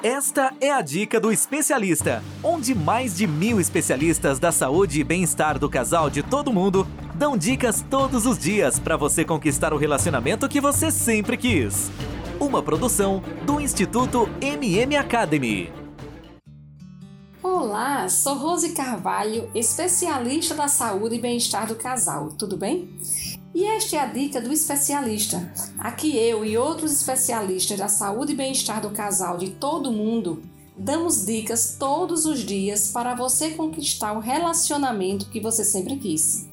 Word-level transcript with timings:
Esta 0.00 0.54
é 0.60 0.70
a 0.70 0.80
dica 0.80 1.18
do 1.18 1.32
especialista, 1.32 2.22
onde 2.40 2.72
mais 2.72 3.16
de 3.16 3.26
mil 3.26 3.60
especialistas 3.60 4.38
da 4.38 4.52
saúde 4.52 5.00
e 5.00 5.02
bem-estar 5.02 5.58
do 5.58 5.68
casal 5.68 6.08
de 6.08 6.22
todo 6.22 6.52
mundo 6.52 6.86
dão 7.16 7.36
dicas 7.36 7.84
todos 7.90 8.24
os 8.24 8.38
dias 8.38 8.78
para 8.78 8.96
você 8.96 9.24
conquistar 9.24 9.74
o 9.74 9.76
relacionamento 9.76 10.48
que 10.48 10.60
você 10.60 10.92
sempre 10.92 11.36
quis. 11.36 11.90
Uma 12.38 12.62
produção 12.62 13.20
do 13.44 13.60
Instituto 13.60 14.30
MM 14.40 14.94
Academy. 14.94 15.72
Olá, 17.42 18.08
sou 18.08 18.34
Rose 18.34 18.74
Carvalho, 18.74 19.50
especialista 19.52 20.54
da 20.54 20.68
saúde 20.68 21.16
e 21.16 21.20
bem-estar 21.20 21.66
do 21.66 21.74
casal. 21.74 22.28
Tudo 22.38 22.56
bem? 22.56 22.88
E 23.54 23.64
esta 23.64 23.96
é 23.96 23.98
a 24.00 24.06
dica 24.06 24.40
do 24.40 24.52
especialista. 24.52 25.52
Aqui 25.78 26.16
eu 26.16 26.44
e 26.44 26.56
outros 26.56 26.92
especialistas 26.92 27.78
da 27.78 27.88
saúde 27.88 28.32
e 28.32 28.36
bem-estar 28.36 28.80
do 28.80 28.90
casal 28.90 29.38
de 29.38 29.50
todo 29.50 29.92
mundo 29.92 30.42
damos 30.78 31.26
dicas 31.26 31.76
todos 31.78 32.24
os 32.24 32.38
dias 32.38 32.92
para 32.92 33.14
você 33.14 33.50
conquistar 33.50 34.12
o 34.12 34.20
relacionamento 34.20 35.28
que 35.28 35.40
você 35.40 35.64
sempre 35.64 35.96
quis. 35.96 36.48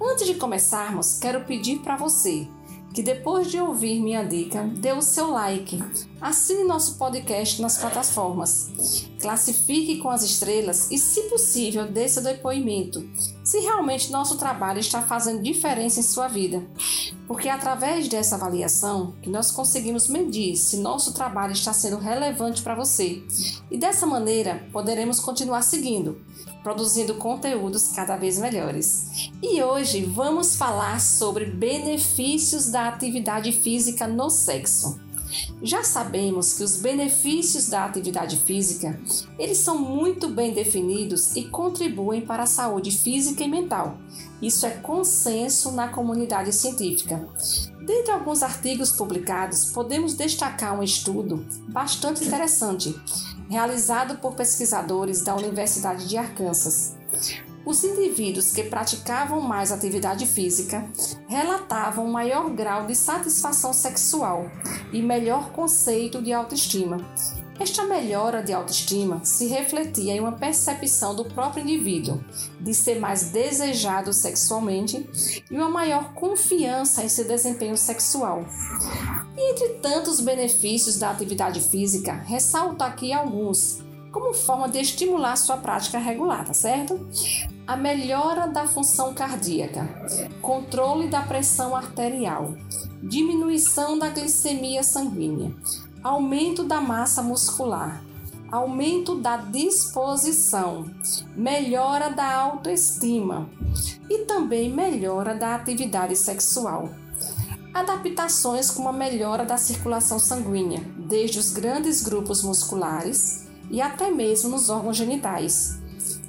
Antes 0.00 0.26
de 0.26 0.34
começarmos, 0.34 1.18
quero 1.18 1.44
pedir 1.44 1.78
para 1.78 1.96
você 1.96 2.46
que 2.92 3.02
depois 3.02 3.50
de 3.50 3.58
ouvir 3.58 4.00
minha 4.02 4.22
dica, 4.22 4.64
dê 4.64 4.92
o 4.92 5.00
seu 5.00 5.30
like, 5.30 5.82
assine 6.20 6.64
nosso 6.64 6.98
podcast 6.98 7.62
nas 7.62 7.78
plataformas, 7.78 8.70
classifique 9.22 9.98
com 9.98 10.10
as 10.10 10.22
estrelas 10.22 10.90
e, 10.90 10.98
se 10.98 11.22
possível, 11.22 11.90
dê 11.90 12.08
seu 12.08 12.22
depoimento, 12.22 13.08
se 13.42 13.60
realmente 13.60 14.10
nosso 14.10 14.36
trabalho 14.36 14.80
está 14.80 15.00
fazendo 15.00 15.42
diferença 15.42 16.00
em 16.00 16.02
sua 16.02 16.28
vida. 16.28 16.62
Porque 17.26 17.48
é 17.48 17.52
através 17.52 18.08
dessa 18.08 18.34
avaliação 18.34 19.14
que 19.22 19.30
nós 19.30 19.50
conseguimos 19.50 20.08
medir 20.08 20.56
se 20.56 20.78
nosso 20.78 21.14
trabalho 21.14 21.52
está 21.52 21.72
sendo 21.72 21.96
relevante 21.96 22.60
para 22.60 22.74
você. 22.74 23.22
E 23.70 23.78
dessa 23.78 24.04
maneira 24.04 24.66
poderemos 24.72 25.20
continuar 25.20 25.62
seguindo 25.62 26.20
produzindo 26.62 27.14
conteúdos 27.14 27.88
cada 27.88 28.16
vez 28.16 28.38
melhores. 28.38 29.30
E 29.42 29.62
hoje 29.62 30.04
vamos 30.04 30.56
falar 30.56 31.00
sobre 31.00 31.46
benefícios 31.46 32.70
da 32.70 32.88
atividade 32.88 33.52
física 33.52 34.06
no 34.06 34.30
sexo. 34.30 35.00
Já 35.62 35.82
sabemos 35.82 36.54
que 36.54 36.62
os 36.62 36.76
benefícios 36.76 37.68
da 37.68 37.84
atividade 37.84 38.36
física, 38.36 38.98
eles 39.38 39.58
são 39.58 39.78
muito 39.78 40.28
bem 40.28 40.52
definidos 40.52 41.34
e 41.36 41.44
contribuem 41.44 42.20
para 42.22 42.42
a 42.42 42.46
saúde 42.46 42.90
física 42.90 43.42
e 43.42 43.48
mental. 43.48 43.98
Isso 44.40 44.66
é 44.66 44.70
consenso 44.70 45.72
na 45.72 45.88
comunidade 45.88 46.52
científica. 46.52 47.28
Dentre 47.84 48.12
alguns 48.12 48.42
artigos 48.42 48.92
publicados, 48.92 49.66
podemos 49.72 50.14
destacar 50.14 50.78
um 50.78 50.82
estudo 50.82 51.46
bastante 51.68 52.24
interessante, 52.24 52.94
realizado 53.48 54.18
por 54.18 54.34
pesquisadores 54.34 55.22
da 55.22 55.34
Universidade 55.34 56.08
de 56.08 56.16
Arkansas. 56.16 56.94
Os 57.64 57.84
indivíduos 57.84 58.52
que 58.52 58.64
praticavam 58.64 59.40
mais 59.40 59.70
atividade 59.70 60.26
física 60.26 60.84
relatavam 61.28 62.06
maior 62.08 62.50
grau 62.50 62.86
de 62.86 62.94
satisfação 62.94 63.72
sexual 63.72 64.50
e 64.92 65.00
melhor 65.00 65.50
conceito 65.52 66.20
de 66.20 66.32
autoestima, 66.32 66.98
esta 67.62 67.84
melhora 67.84 68.42
de 68.42 68.52
autoestima 68.52 69.24
se 69.24 69.46
refletia 69.46 70.14
em 70.14 70.20
uma 70.20 70.32
percepção 70.32 71.14
do 71.14 71.24
próprio 71.24 71.62
indivíduo 71.62 72.20
de 72.58 72.74
ser 72.74 72.98
mais 72.98 73.30
desejado 73.30 74.12
sexualmente 74.12 75.08
e 75.48 75.56
uma 75.56 75.68
maior 75.68 76.12
confiança 76.12 77.04
em 77.04 77.08
seu 77.08 77.24
desempenho 77.24 77.76
sexual. 77.76 78.44
E 79.36 79.52
entre 79.52 79.68
tantos 79.74 80.18
benefícios 80.18 80.98
da 80.98 81.10
atividade 81.10 81.60
física, 81.60 82.14
ressalto 82.26 82.82
aqui 82.82 83.12
alguns, 83.12 83.78
como 84.10 84.34
forma 84.34 84.68
de 84.68 84.80
estimular 84.80 85.36
sua 85.36 85.56
prática 85.56 85.98
regular, 85.98 86.44
tá 86.44 86.54
certo? 86.54 86.98
A 87.64 87.76
melhora 87.76 88.48
da 88.48 88.66
função 88.66 89.14
cardíaca, 89.14 89.88
controle 90.40 91.06
da 91.06 91.22
pressão 91.22 91.76
arterial, 91.76 92.54
diminuição 93.00 93.96
da 93.96 94.08
glicemia 94.08 94.82
sanguínea, 94.82 95.54
aumento 96.02 96.64
da 96.64 96.80
massa 96.80 97.22
muscular, 97.22 98.02
aumento 98.50 99.14
da 99.14 99.36
disposição, 99.36 100.90
melhora 101.36 102.10
da 102.10 102.34
autoestima 102.34 103.48
e 104.10 104.24
também 104.24 104.68
melhora 104.68 105.32
da 105.32 105.54
atividade 105.54 106.16
sexual. 106.16 106.90
Adaptações 107.72 108.72
como 108.72 108.88
a 108.88 108.92
melhora 108.92 109.44
da 109.44 109.56
circulação 109.56 110.18
sanguínea, 110.18 110.80
desde 110.98 111.38
os 111.38 111.52
grandes 111.52 112.02
grupos 112.02 112.42
musculares 112.42 113.46
e 113.70 113.80
até 113.80 114.10
mesmo 114.10 114.50
nos 114.50 114.68
órgãos 114.68 114.96
genitais. 114.96 115.80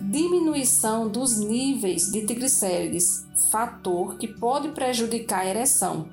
Diminuição 0.03 1.07
dos 1.07 1.37
níveis 1.37 2.11
de 2.11 2.23
triglicérides, 2.23 3.25
fator 3.49 4.17
que 4.17 4.27
pode 4.27 4.69
prejudicar 4.69 5.39
a 5.39 5.49
ereção. 5.49 6.09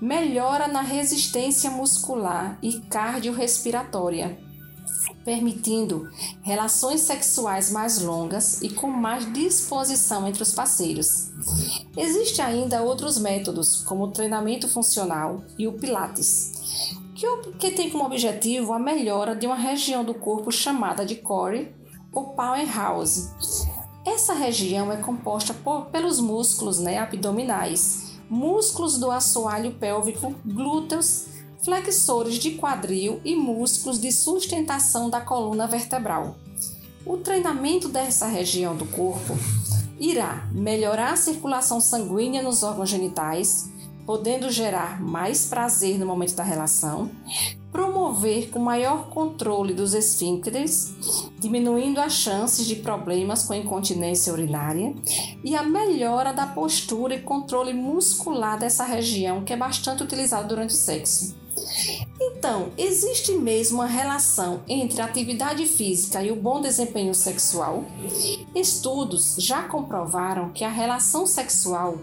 Melhora 0.00 0.66
na 0.66 0.80
resistência 0.80 1.70
muscular 1.70 2.58
e 2.62 2.80
cardiorrespiratória, 2.80 4.38
permitindo 5.24 6.08
relações 6.42 7.02
sexuais 7.02 7.70
mais 7.70 8.00
longas 8.00 8.62
e 8.62 8.70
com 8.70 8.88
mais 8.88 9.30
disposição 9.32 10.26
entre 10.26 10.42
os 10.42 10.52
parceiros. 10.52 11.30
Existem 11.96 12.44
ainda 12.44 12.82
outros 12.82 13.18
métodos, 13.18 13.82
como 13.82 14.04
o 14.04 14.10
treinamento 14.10 14.66
funcional 14.66 15.44
e 15.58 15.68
o 15.68 15.74
Pilates, 15.74 16.94
que, 17.58 17.70
tem 17.72 17.90
como 17.90 18.04
objetivo 18.04 18.72
a 18.72 18.78
melhora 18.78 19.36
de 19.36 19.46
uma 19.46 19.56
região 19.56 20.02
do 20.02 20.14
corpo 20.14 20.50
chamada 20.50 21.04
de 21.04 21.16
core 21.16 21.76
ou 22.12 22.28
powerhouse 22.34 23.30
essa 24.08 24.32
região 24.32 24.90
é 24.90 24.96
composta 24.96 25.52
por, 25.52 25.86
pelos 25.86 26.18
músculos 26.18 26.78
né, 26.78 26.98
abdominais, 26.98 28.18
músculos 28.30 28.98
do 28.98 29.10
assoalho 29.10 29.74
pélvico, 29.74 30.34
glúteos, 30.46 31.26
flexores 31.62 32.36
de 32.36 32.52
quadril 32.52 33.20
e 33.22 33.36
músculos 33.36 34.00
de 34.00 34.10
sustentação 34.10 35.10
da 35.10 35.20
coluna 35.20 35.66
vertebral. 35.66 36.36
O 37.04 37.18
treinamento 37.18 37.86
dessa 37.86 38.26
região 38.26 38.74
do 38.74 38.86
corpo 38.86 39.36
irá 40.00 40.48
melhorar 40.52 41.12
a 41.12 41.16
circulação 41.16 41.78
sanguínea 41.78 42.42
nos 42.42 42.62
órgãos 42.62 42.88
genitais, 42.88 43.70
podendo 44.06 44.50
gerar 44.50 45.02
mais 45.02 45.46
prazer 45.46 45.98
no 45.98 46.06
momento 46.06 46.34
da 46.34 46.42
relação, 46.42 47.10
promover 47.70 48.50
com 48.50 48.58
maior 48.58 49.08
controle 49.10 49.74
dos 49.74 49.94
esfíncteres, 49.94 50.94
diminuindo 51.38 52.00
as 52.00 52.12
chances 52.12 52.66
de 52.66 52.76
problemas 52.76 53.44
com 53.44 53.54
incontinência 53.54 54.32
urinária 54.32 54.94
e 55.44 55.54
a 55.54 55.62
melhora 55.62 56.32
da 56.32 56.46
postura 56.46 57.14
e 57.14 57.20
controle 57.20 57.72
muscular 57.72 58.58
dessa 58.58 58.84
região 58.84 59.44
que 59.44 59.52
é 59.52 59.56
bastante 59.56 60.02
utilizado 60.02 60.48
durante 60.48 60.70
o 60.70 60.78
sexo. 60.78 61.36
Então, 62.20 62.72
existe 62.78 63.32
mesmo 63.32 63.78
uma 63.78 63.86
relação 63.86 64.62
entre 64.68 65.00
a 65.00 65.04
atividade 65.04 65.66
física 65.66 66.22
e 66.22 66.30
o 66.30 66.36
bom 66.36 66.60
desempenho 66.60 67.14
sexual? 67.14 67.84
Estudos 68.54 69.36
já 69.38 69.62
comprovaram 69.62 70.50
que 70.50 70.64
a 70.64 70.70
relação 70.70 71.26
sexual 71.26 71.98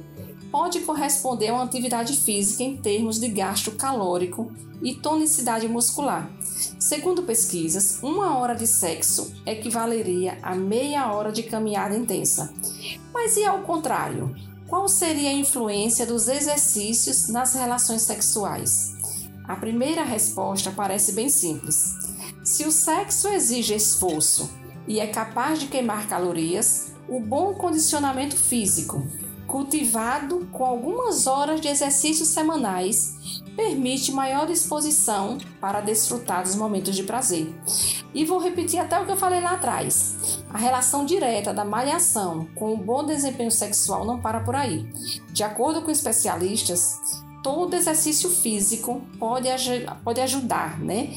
pode 0.56 0.80
corresponder 0.80 1.50
a 1.50 1.56
uma 1.56 1.64
atividade 1.66 2.16
física 2.16 2.64
em 2.64 2.78
termos 2.78 3.20
de 3.20 3.28
gasto 3.28 3.72
calórico 3.72 4.50
e 4.82 4.96
tonicidade 4.96 5.68
muscular. 5.68 6.32
Segundo 6.80 7.24
pesquisas, 7.24 8.00
uma 8.02 8.38
hora 8.38 8.56
de 8.56 8.66
sexo 8.66 9.34
equivaleria 9.46 10.40
a 10.42 10.56
meia 10.56 11.12
hora 11.12 11.30
de 11.30 11.44
caminhada 11.44 11.94
intensa. 11.94 12.54
Mas 13.14 13.36
e 13.36 13.44
ao 13.44 13.64
contrário? 13.64 14.34
Qual 14.66 14.88
seria 14.88 15.30
a 15.30 15.34
influência 15.34 16.06
dos 16.06 16.30
exercícios 16.30 17.28
nas 17.28 17.54
relações 17.54 18.04
sexuais? 18.04 18.96
A 19.44 19.58
primeira 19.58 20.06
resposta 20.06 20.72
parece 20.72 21.12
bem 21.12 21.28
simples. 21.28 21.98
Se 22.46 22.64
o 22.64 22.72
sexo 22.72 23.28
exige 23.28 23.76
esforço 23.76 24.50
e 24.88 25.02
é 25.02 25.08
capaz 25.08 25.60
de 25.60 25.68
queimar 25.68 26.08
calorias, 26.08 26.94
o 27.10 27.20
bom 27.20 27.54
condicionamento 27.56 28.38
físico, 28.38 29.06
cultivado 29.48 30.48
com 30.52 30.66
algumas 30.66 31.28
horas 31.28 31.62
de 31.62 31.68
exercícios 31.68 32.30
semanais, 32.30 33.42
permite 33.56 34.12
maior 34.12 34.46
disposição 34.46 35.38
para 35.62 35.82
desfrutar 35.82 36.44
dos 36.44 36.56
momentos 36.56 36.96
de 36.96 37.04
prazer. 37.04 37.54
E 38.14 38.26
vou 38.26 38.40
repetir 38.40 38.80
até 38.80 39.00
o 39.00 39.06
que 39.06 39.12
eu 39.12 39.18
falei 39.18 39.40
lá 39.40 39.52
atrás. 39.52 40.40
A 40.50 40.58
relação 40.58 41.06
direta 41.06 41.54
da 41.54 41.66
malhação 41.66 42.48
com 42.56 42.74
o 42.74 42.78
bom 42.78 43.06
desempenho 43.06 43.52
sexual 43.52 44.06
não 44.06 44.20
para 44.20 44.42
por 44.42 44.56
aí. 44.56 44.88
De 45.32 45.44
acordo 45.44 45.82
com 45.82 45.92
especialistas, 45.92 47.24
todo 47.44 47.76
exercício 47.76 48.30
físico 48.30 49.02
pode, 49.20 49.50
pode 50.04 50.20
ajudar 50.22 50.80
né, 50.80 51.14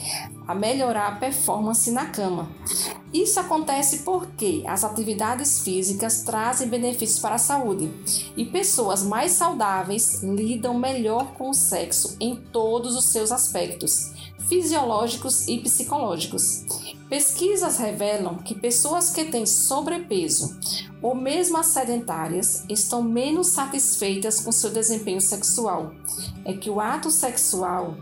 a 0.47 0.55
melhorar 0.55 1.09
a 1.09 1.17
performance 1.17 1.91
na 1.91 2.07
cama. 2.07 2.49
Isso 3.13 3.41
acontece 3.41 4.01
porque 4.01 4.63
as 4.67 4.85
atividades 4.85 5.61
físicas 5.61 6.23
trazem 6.23 6.69
benefícios 6.69 7.19
para 7.19 7.37
a 7.37 7.39
saúde 7.39 7.91
e 8.37 8.45
pessoas 8.45 9.03
mais 9.03 9.33
saudáveis 9.33 10.23
lidam 10.23 10.79
melhor 10.79 11.33
com 11.33 11.51
o 11.51 11.55
sexo 11.55 12.17
em 12.21 12.37
todos 12.37 12.95
os 12.95 13.07
seus 13.07 13.33
aspectos, 13.33 14.13
fisiológicos 14.47 15.49
e 15.49 15.59
psicológicos. 15.59 16.65
Pesquisas 17.09 17.79
revelam 17.79 18.37
que 18.37 18.55
pessoas 18.55 19.11
que 19.11 19.25
têm 19.25 19.47
sobrepeso 19.47 20.59
ou 21.03 21.15
mesmo 21.15 21.57
as 21.57 21.67
sedentárias 21.67 22.65
estão 22.69 23.03
menos 23.03 23.49
satisfeitas 23.49 24.41
com 24.41 24.51
seu 24.51 24.71
desempenho 24.71 25.21
sexual. 25.21 25.93
É 26.45 26.53
que 26.53 26.71
o 26.71 26.81
ato 26.81 27.11
sexual 27.11 27.97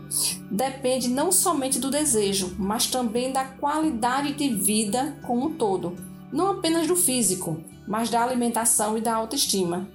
depende 0.49 1.07
não 1.07 1.31
somente 1.31 1.79
do 1.79 1.91
desejo, 1.91 2.55
mas 2.57 2.87
também 2.87 3.31
da 3.31 3.45
qualidade 3.45 4.33
de 4.33 4.49
vida 4.49 5.17
como 5.25 5.47
um 5.47 5.53
todo, 5.55 5.95
não 6.31 6.51
apenas 6.51 6.87
do 6.87 6.95
físico, 6.95 7.63
mas 7.87 8.09
da 8.09 8.21
alimentação 8.21 8.97
e 8.97 9.01
da 9.01 9.15
autoestima. 9.15 9.89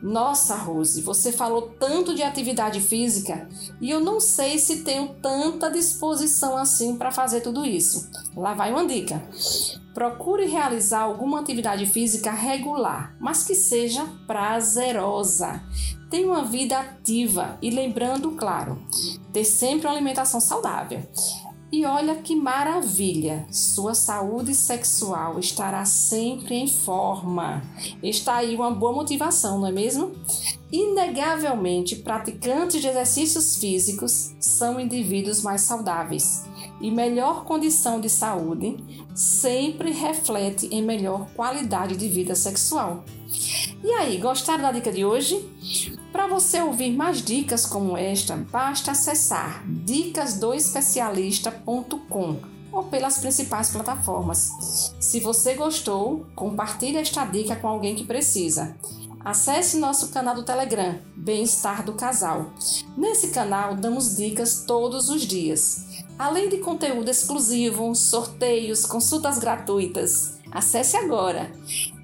Nossa, 0.00 0.54
Rose, 0.54 1.02
você 1.02 1.32
falou 1.32 1.74
tanto 1.78 2.14
de 2.14 2.22
atividade 2.22 2.80
física 2.80 3.48
e 3.80 3.90
eu 3.90 4.00
não 4.00 4.20
sei 4.20 4.58
se 4.58 4.82
tenho 4.82 5.08
tanta 5.20 5.70
disposição 5.70 6.56
assim 6.56 6.96
para 6.96 7.10
fazer 7.10 7.40
tudo 7.40 7.66
isso. 7.66 8.08
Lá 8.36 8.54
vai 8.54 8.70
uma 8.70 8.86
dica. 8.86 9.20
Procure 9.94 10.46
realizar 10.46 11.02
alguma 11.02 11.40
atividade 11.40 11.86
física 11.86 12.30
regular, 12.30 13.14
mas 13.20 13.44
que 13.44 13.54
seja 13.54 14.06
prazerosa. 14.26 15.62
Tenha 16.10 16.26
uma 16.26 16.44
vida 16.44 16.78
ativa 16.78 17.58
e 17.60 17.70
lembrando, 17.70 18.32
claro, 18.32 18.82
ter 19.32 19.44
sempre 19.44 19.86
uma 19.86 19.94
alimentação 19.94 20.40
saudável. 20.40 21.02
E 21.72 21.86
olha 21.86 22.16
que 22.16 22.36
maravilha! 22.36 23.46
Sua 23.50 23.94
saúde 23.94 24.54
sexual 24.54 25.38
estará 25.38 25.86
sempre 25.86 26.54
em 26.54 26.68
forma. 26.68 27.62
Está 28.02 28.36
aí 28.36 28.54
uma 28.54 28.70
boa 28.70 28.92
motivação, 28.92 29.58
não 29.58 29.68
é 29.68 29.72
mesmo? 29.72 30.12
Inegavelmente, 30.70 31.96
praticantes 31.96 32.82
de 32.82 32.88
exercícios 32.88 33.56
físicos 33.56 34.34
são 34.38 34.78
indivíduos 34.78 35.40
mais 35.40 35.62
saudáveis 35.62 36.44
e 36.82 36.90
melhor 36.90 37.44
condição 37.44 38.00
de 38.00 38.10
saúde 38.10 38.76
sempre 39.14 39.92
reflete 39.92 40.66
em 40.66 40.82
melhor 40.82 41.28
qualidade 41.34 41.96
de 41.96 42.08
vida 42.08 42.34
sexual. 42.34 43.04
E 43.82 43.90
aí, 43.92 44.18
gostaram 44.18 44.60
da 44.62 44.72
dica 44.72 44.92
de 44.92 45.02
hoje? 45.04 45.48
Para 46.12 46.26
você 46.26 46.60
ouvir 46.60 46.94
mais 46.94 47.22
dicas 47.22 47.64
como 47.64 47.96
esta, 47.96 48.36
basta 48.36 48.90
acessar 48.90 49.64
dicasdoespecialista.com 49.66 52.36
ou 52.72 52.84
pelas 52.84 53.18
principais 53.18 53.70
plataformas. 53.70 54.50
Se 54.98 55.20
você 55.20 55.54
gostou, 55.54 56.26
compartilhe 56.34 56.96
esta 56.96 57.24
dica 57.24 57.54
com 57.56 57.68
alguém 57.68 57.94
que 57.94 58.04
precisa. 58.04 58.76
Acesse 59.24 59.78
nosso 59.78 60.08
canal 60.08 60.34
do 60.34 60.42
Telegram, 60.42 60.98
Bem-Estar 61.14 61.84
do 61.84 61.92
Casal. 61.92 62.50
Nesse 62.96 63.28
canal 63.28 63.76
damos 63.76 64.16
dicas 64.16 64.64
todos 64.66 65.08
os 65.08 65.22
dias, 65.22 65.91
além 66.22 66.48
de 66.48 66.58
conteúdo 66.58 67.10
exclusivo, 67.10 67.92
sorteios, 67.96 68.86
consultas 68.86 69.38
gratuitas. 69.38 70.38
Acesse 70.52 70.96
agora. 70.96 71.50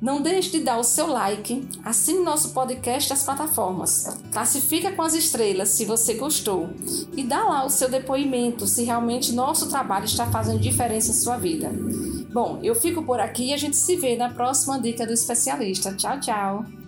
Não 0.03 0.20
deixe 0.20 0.50
de 0.50 0.61
dar 0.61 0.79
o 0.79 0.82
seu 0.82 1.06
like, 1.06 1.69
assine 1.85 2.25
nosso 2.25 2.50
podcast 2.50 3.11
nas 3.11 3.23
plataformas, 3.23 4.19
classifica 4.32 4.91
com 4.91 5.03
as 5.03 5.15
estrelas 5.15 5.69
se 5.69 5.85
você 5.85 6.15
gostou 6.15 6.70
e 7.17 7.23
dá 7.23 7.44
lá 7.44 7.65
o 7.65 7.70
seu 7.70 7.88
depoimento 7.88 8.67
se 8.67 8.85
realmente 8.85 9.32
nosso 9.32 9.69
trabalho 9.69 10.06
está 10.06 10.26
fazendo 10.26 10.59
diferença 10.59 11.11
em 11.11 11.15
sua 11.15 11.37
vida. 11.37 11.70
Bom, 12.32 12.59
eu 12.62 12.75
fico 12.75 13.03
por 13.05 13.20
aqui 13.20 13.50
e 13.50 13.55
a 13.55 13.56
gente 13.56 13.76
se 13.76 13.97
vê 13.97 14.17
na 14.17 14.31
próxima 14.31 14.81
dica 14.81 15.06
do 15.06 15.12
especialista. 15.12 15.94
Tchau, 15.94 16.19
tchau! 16.20 16.88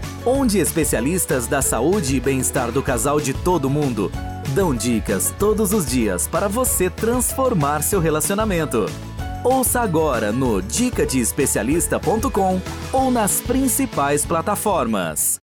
onde 0.25 0.59
especialistas 0.59 1.47
da 1.47 1.61
saúde 1.61 2.15
e 2.15 2.19
bem-estar 2.19 2.71
do 2.71 2.81
casal 2.81 3.19
de 3.19 3.33
todo 3.33 3.69
mundo 3.69 4.11
dão 4.53 4.75
dicas 4.75 5.33
todos 5.39 5.73
os 5.73 5.85
dias 5.85 6.27
para 6.27 6.47
você 6.47 6.89
transformar 6.89 7.81
seu 7.81 7.99
relacionamento. 7.99 8.85
Ouça 9.43 9.81
agora 9.81 10.31
no 10.31 10.61
dicadeespecialista.com 10.61 12.61
ou 12.93 13.09
nas 13.09 13.41
principais 13.41 14.25
plataformas. 14.25 15.39